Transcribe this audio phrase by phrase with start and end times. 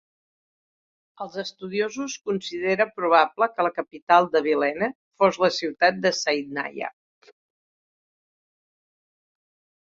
[1.25, 4.91] Els estudiosos considere probable que la capital d'Abilene
[5.23, 6.93] fos la ciutat de Saidnaya.